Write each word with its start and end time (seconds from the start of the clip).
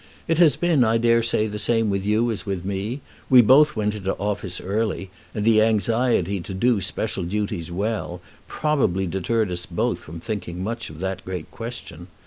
It 0.27 0.39
has 0.39 0.55
been, 0.55 0.83
I 0.83 0.97
dare 0.97 1.21
say, 1.21 1.45
the 1.45 1.59
same 1.59 1.91
with 1.91 2.03
you 2.03 2.31
as 2.31 2.43
with 2.43 2.65
me. 2.65 3.01
We 3.29 3.43
both 3.43 3.75
went 3.75 3.93
into 3.93 4.17
office 4.17 4.59
early, 4.59 5.11
and 5.35 5.45
the 5.45 5.61
anxiety 5.61 6.41
to 6.41 6.55
do 6.55 6.81
special 6.81 7.21
duties 7.23 7.69
well 7.71 8.19
probably 8.47 9.05
deterred 9.05 9.51
us 9.51 9.67
both 9.67 9.99
from 9.99 10.19
thinking 10.19 10.63
much 10.63 10.89
of 10.89 11.01
the 11.01 11.17
great 11.23 11.51
question. 11.51 12.07